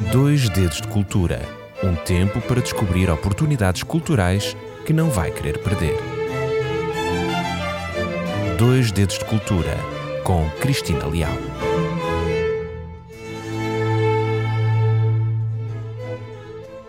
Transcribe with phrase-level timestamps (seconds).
[0.00, 1.40] Dois Dedos de Cultura
[1.82, 5.96] um tempo para descobrir oportunidades culturais que não vai querer perder.
[8.56, 9.76] Dois Dedos de Cultura
[10.22, 11.32] com Cristina Leal.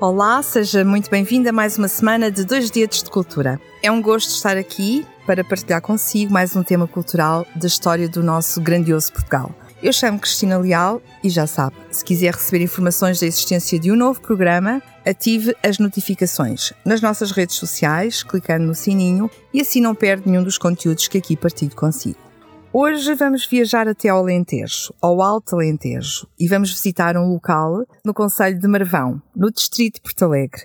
[0.00, 3.60] Olá, seja muito bem-vinda a mais uma semana de Dois Dedos de Cultura.
[3.82, 8.22] É um gosto estar aqui para partilhar consigo mais um tema cultural da história do
[8.22, 9.52] nosso grandioso Portugal.
[9.82, 13.96] Eu chamo Cristina Leal e já sabe, se quiser receber informações da existência de um
[13.96, 19.92] novo programa, ative as notificações nas nossas redes sociais, clicando no sininho e assim não
[19.92, 22.18] perde nenhum dos conteúdos que aqui partilho consigo.
[22.72, 28.14] Hoje vamos viajar até ao Alentejo, ao Alto Alentejo, e vamos visitar um local no
[28.14, 30.62] Conselho de Marvão, no distrito de Porto Alegre,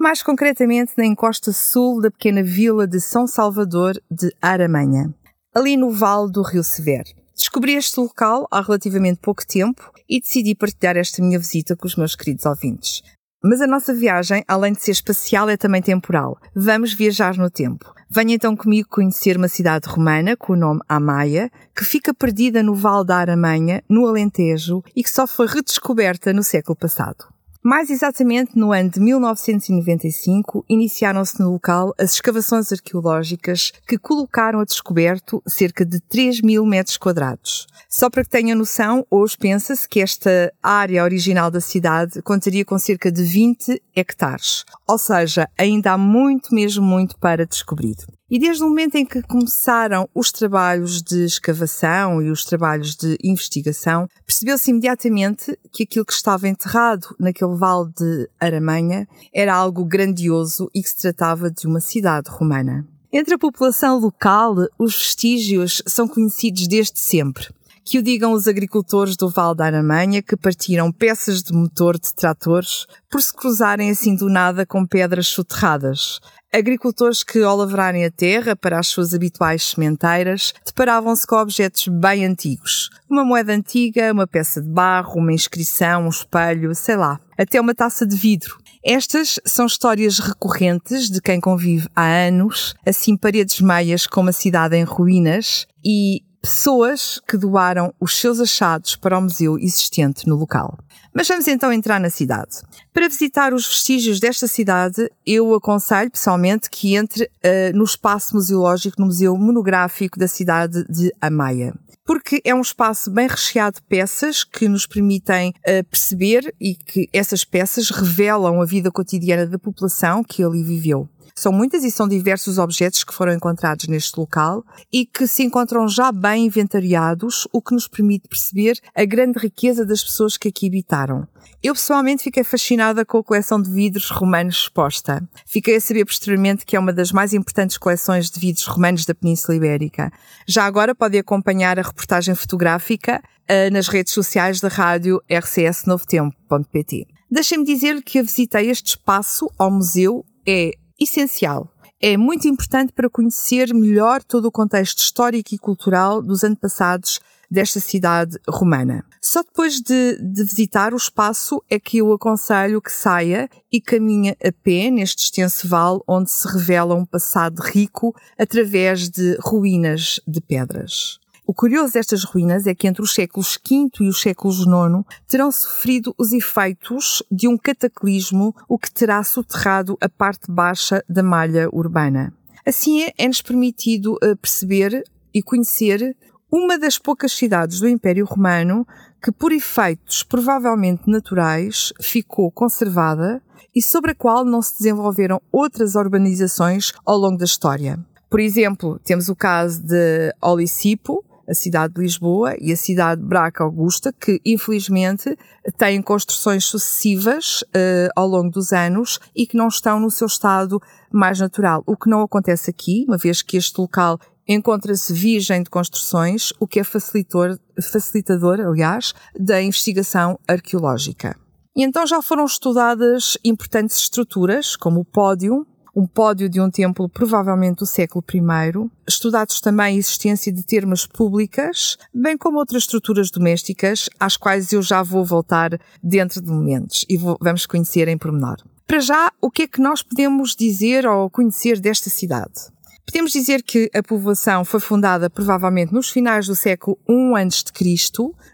[0.00, 5.14] mais concretamente na encosta sul da pequena vila de São Salvador de Aramanha,
[5.54, 7.23] ali no vale do Rio Severo.
[7.36, 11.96] Descobri este local há relativamente pouco tempo e decidi partilhar esta minha visita com os
[11.96, 13.02] meus queridos ouvintes.
[13.42, 16.38] Mas a nossa viagem, além de ser espacial, é também temporal.
[16.54, 17.92] Vamos viajar no tempo.
[18.08, 22.74] Venha então comigo conhecer uma cidade romana com o nome Amaia, que fica perdida no
[22.74, 27.33] Val da Aramanha, no Alentejo, e que só foi redescoberta no século passado.
[27.66, 34.66] Mais exatamente no ano de 1995, iniciaram-se no local as escavações arqueológicas que colocaram a
[34.66, 37.66] descoberto cerca de 3 mil metros quadrados.
[37.88, 42.78] Só para que tenham noção, hoje pensa-se que esta área original da cidade contaria com
[42.78, 44.66] cerca de 20 hectares.
[44.86, 47.96] Ou seja, ainda há muito, mesmo muito para descobrir.
[48.34, 53.16] E desde o momento em que começaram os trabalhos de escavação e os trabalhos de
[53.22, 60.68] investigação, percebeu-se imediatamente que aquilo que estava enterrado naquele vale de Aramanha era algo grandioso
[60.74, 62.84] e que se tratava de uma cidade romana.
[63.12, 67.46] Entre a população local, os vestígios são conhecidos desde sempre.
[67.84, 72.12] Que o digam os agricultores do Val da Aramanha que partiram peças de motor de
[72.12, 76.18] tratores por se cruzarem assim do nada com pedras soterradas.
[76.54, 82.24] Agricultores que, ao lavrarem a terra para as suas habituais sementeiras, deparavam-se com objetos bem
[82.24, 82.90] antigos.
[83.10, 87.74] Uma moeda antiga, uma peça de barro, uma inscrição, um espelho, sei lá, até uma
[87.74, 88.56] taça de vidro.
[88.84, 94.76] Estas são histórias recorrentes de quem convive há anos, assim paredes meias com uma cidade
[94.76, 100.78] em ruínas e pessoas que doaram os seus achados para o museu existente no local.
[101.14, 102.60] Mas vamos então entrar na cidade.
[102.92, 109.00] Para visitar os vestígios desta cidade, eu aconselho pessoalmente que entre uh, no espaço museológico,
[109.00, 111.72] no Museu Monográfico da cidade de Amaia
[112.06, 117.08] porque é um espaço bem recheado de peças que nos permitem uh, perceber e que
[117.12, 121.08] essas peças revelam a vida cotidiana da população que ali viveu.
[121.34, 125.88] São muitas e são diversos objetos que foram encontrados neste local e que se encontram
[125.88, 130.68] já bem inventariados, o que nos permite perceber a grande riqueza das pessoas que aqui
[130.68, 131.26] habitaram.
[131.62, 135.26] Eu pessoalmente fiquei fascinada com a coleção de vidros romanos exposta.
[135.46, 139.14] Fiquei a saber posteriormente que é uma das mais importantes coleções de vidros romanos da
[139.14, 140.12] Península Ibérica.
[140.46, 147.06] Já agora pode acompanhar a reportagem fotográfica uh, nas redes sociais da rádio rcsnovotempo.pt.
[147.30, 151.70] Deixem-me dizer que a visita a este espaço, ao museu, é essencial.
[152.00, 157.80] É muito importante para conhecer melhor todo o contexto histórico e cultural dos antepassados desta
[157.80, 159.04] cidade romana.
[159.22, 164.30] Só depois de, de, visitar o espaço é que eu aconselho que saia e caminhe
[164.30, 170.40] a pé neste extenso vale onde se revela um passado rico através de ruínas de
[170.40, 171.18] pedras.
[171.46, 175.52] O curioso destas ruínas é que entre os séculos V e os séculos IX terão
[175.52, 181.68] sofrido os efeitos de um cataclismo, o que terá soterrado a parte baixa da malha
[181.70, 182.32] urbana.
[182.66, 186.16] Assim é-nos permitido eh, perceber e conhecer
[186.50, 188.86] uma das poucas cidades do Império Romano
[189.22, 193.42] que, por efeitos provavelmente naturais, ficou conservada
[193.74, 197.98] e sobre a qual não se desenvolveram outras urbanizações ao longo da história.
[198.30, 203.26] Por exemplo, temos o caso de Olicipo, a cidade de Lisboa e a cidade de
[203.26, 205.36] Braca Augusta, que infelizmente
[205.76, 210.80] têm construções sucessivas uh, ao longo dos anos e que não estão no seu estado
[211.12, 211.82] mais natural.
[211.86, 216.66] O que não acontece aqui, uma vez que este local encontra-se virgem de construções, o
[216.66, 221.36] que é facilitador, facilitador, aliás, da investigação arqueológica.
[221.76, 227.08] E então já foram estudadas importantes estruturas, como o pódio, um pódio de um templo
[227.08, 233.30] provavelmente do século I, estudados também a existência de termas públicas, bem como outras estruturas
[233.30, 238.18] domésticas, às quais eu já vou voltar dentro de momentos e vou, vamos conhecer em
[238.18, 238.56] pormenor.
[238.86, 242.74] Para já, o que é que nós podemos dizer ou conhecer desta cidade?
[243.06, 247.98] Podemos dizer que a povoação foi fundada provavelmente nos finais do século I a.C.,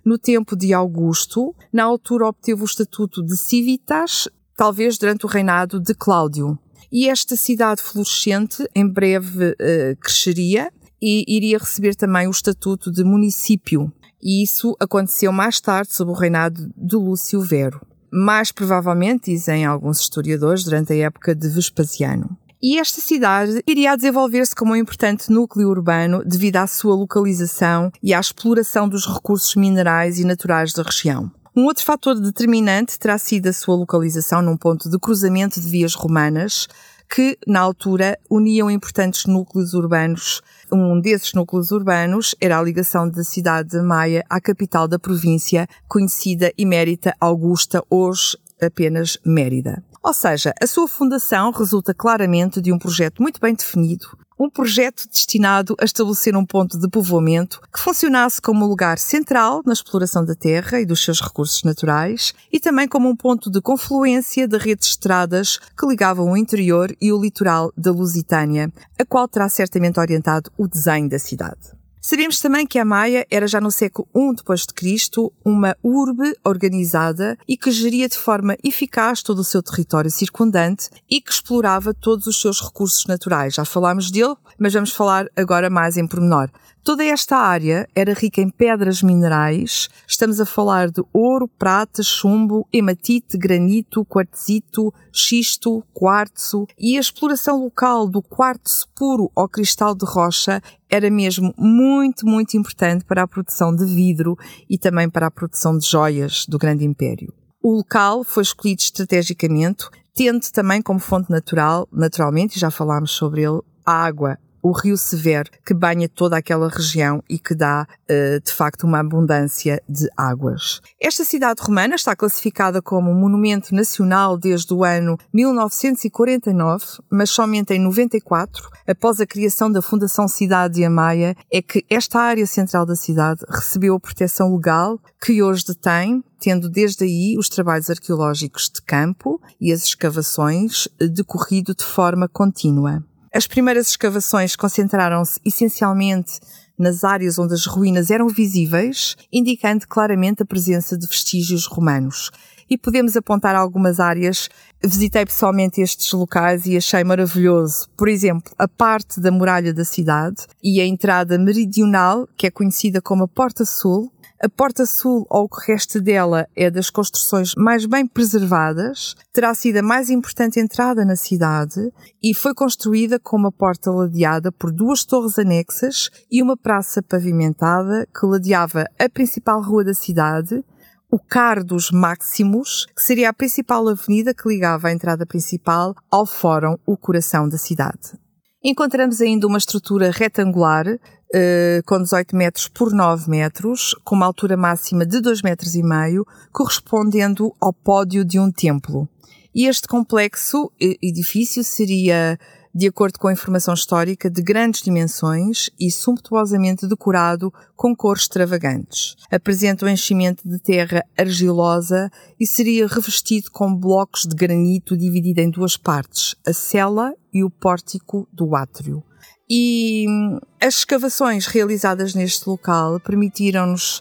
[0.04, 1.54] no tempo de Augusto.
[1.72, 6.58] Na altura obteve o estatuto de civitas, talvez durante o reinado de Cláudio.
[6.90, 13.02] E esta cidade florescente em breve uh, cresceria e iria receber também o estatuto de
[13.02, 13.92] município.
[14.22, 17.80] E isso aconteceu mais tarde, sob o reinado de Lúcio Vero.
[18.12, 22.36] Mais provavelmente, dizem alguns historiadores, durante a época de Vespasiano.
[22.62, 28.12] E esta cidade iria desenvolver-se como um importante núcleo urbano devido à sua localização e
[28.12, 31.32] à exploração dos recursos minerais e naturais da região.
[31.56, 35.94] Um outro fator determinante terá sido a sua localização num ponto de cruzamento de vias
[35.94, 36.69] romanas,
[37.12, 40.41] que, na altura, uniam importantes núcleos urbanos.
[40.70, 45.67] Um desses núcleos urbanos era a ligação da cidade de Maia à capital da província,
[45.88, 49.82] conhecida emérita Augusta, hoje apenas Mérida.
[50.02, 54.06] Ou seja, a sua fundação resulta claramente de um projeto muito bem definido,
[54.40, 59.60] um projeto destinado a estabelecer um ponto de povoamento que funcionasse como um lugar central
[59.66, 63.60] na exploração da terra e dos seus recursos naturais e também como um ponto de
[63.60, 69.04] confluência da rede de estradas que ligavam o interior e o litoral da Lusitânia, a
[69.04, 71.79] qual terá certamente orientado o desenho da cidade.
[72.02, 77.58] Sabemos também que a Maia era já no século I Cristo uma urbe organizada e
[77.58, 82.41] que geria de forma eficaz todo o seu território circundante e que explorava todos os
[82.41, 83.55] seus recursos naturais.
[83.55, 86.50] Já falámos dele, mas vamos falar agora mais em pormenor.
[86.82, 89.91] Toda esta área era rica em pedras minerais.
[90.08, 97.62] Estamos a falar de ouro, prata, chumbo, hematite, granito, quartzito, xisto, quartzo e a exploração
[97.62, 103.28] local do quartzo puro ou cristal de rocha era mesmo muito, muito importante para a
[103.28, 104.37] produção de vidro
[104.69, 107.32] e também para a produção de joias do Grande Império.
[107.62, 109.84] O local foi escolhido estrategicamente,
[110.14, 114.96] tendo também como fonte natural, naturalmente, e já falámos sobre ele, a água o rio
[114.96, 120.08] Severo, que banha toda aquela região e que dá, uh, de facto, uma abundância de
[120.16, 120.80] águas.
[121.00, 127.78] Esta cidade romana está classificada como Monumento Nacional desde o ano 1949, mas somente em
[127.78, 132.94] 94, após a criação da Fundação Cidade de Amaia, é que esta área central da
[132.94, 138.80] cidade recebeu a proteção legal que hoje detém, tendo desde aí os trabalhos arqueológicos de
[138.82, 143.04] campo e as escavações decorrido de forma contínua.
[143.32, 146.40] As primeiras escavações concentraram-se essencialmente
[146.76, 152.32] nas áreas onde as ruínas eram visíveis, indicando claramente a presença de vestígios romanos.
[152.68, 154.48] E podemos apontar algumas áreas.
[154.82, 157.88] Visitei pessoalmente estes locais e achei maravilhoso.
[157.96, 163.00] Por exemplo, a parte da muralha da cidade e a entrada meridional, que é conhecida
[163.00, 164.10] como a Porta Sul,
[164.42, 169.52] a Porta Sul, ou o que resta dela, é das construções mais bem preservadas, terá
[169.52, 171.92] sido a mais importante entrada na cidade
[172.22, 178.08] e foi construída com uma porta ladeada por duas torres anexas e uma praça pavimentada
[178.19, 180.64] que ladeava a principal rua da cidade,
[181.12, 186.76] o Cardos Máximos, que seria a principal avenida que ligava a entrada principal ao Fórum,
[186.87, 188.19] o coração da cidade.
[188.62, 190.87] Encontramos ainda uma estrutura retangular
[191.34, 195.82] uh, com 18 metros por 9 metros, com uma altura máxima de 2 metros e
[195.82, 199.08] meio, correspondendo ao pódio de um templo.
[199.54, 202.38] E este complexo edifício seria,
[202.72, 209.16] de acordo com a informação histórica, de grandes dimensões e sumptuosamente decorado com cores extravagantes.
[209.28, 215.50] Apresenta um enchimento de terra argilosa e seria revestido com blocos de granito dividido em
[215.50, 219.02] duas partes, a cela e o pórtico do átrio.
[219.50, 224.00] E hum, as escavações realizadas neste local permitiram-nos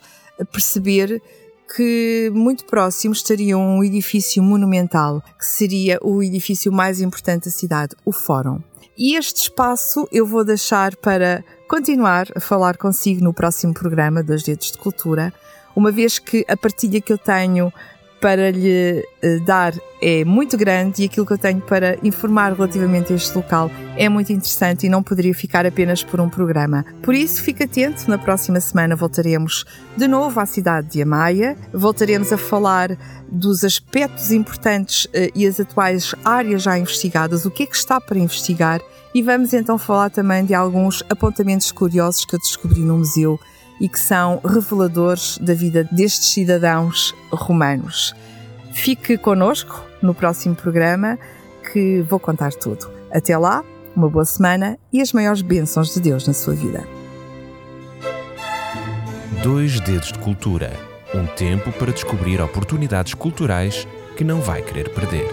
[0.51, 1.19] perceber
[1.75, 7.95] que muito próximo estaria um edifício monumental, que seria o edifício mais importante da cidade,
[8.05, 8.61] o Fórum.
[8.97, 14.43] E este espaço eu vou deixar para continuar a falar consigo no próximo programa dos
[14.43, 15.33] Dedos de Cultura,
[15.75, 17.71] uma vez que a partilha que eu tenho
[18.19, 23.11] para lhe uh, dar é muito grande e aquilo que eu tenho para informar relativamente
[23.11, 26.85] a este local é muito interessante e não poderia ficar apenas por um programa.
[27.01, 29.65] Por isso, fique atento, na próxima semana voltaremos
[29.97, 32.97] de novo à cidade de Amaia, voltaremos a falar
[33.29, 37.99] dos aspectos importantes uh, e as atuais áreas já investigadas, o que é que está
[37.99, 38.79] para investigar
[39.13, 43.39] e vamos então falar também de alguns apontamentos curiosos que eu descobri no museu
[43.79, 48.13] e que são reveladores da vida destes cidadãos romanos.
[48.73, 51.17] Fique conosco no próximo programa
[51.71, 52.89] que vou contar tudo.
[53.11, 53.63] Até lá,
[53.95, 56.87] uma boa semana e as maiores bênçãos de Deus na sua vida.
[59.43, 65.27] Dois Dedos de Cultura um tempo para descobrir oportunidades culturais que não vai querer perder.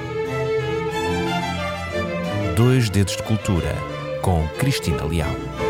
[2.54, 3.74] Dois Dedos de Cultura
[4.22, 5.65] com Cristina Leal.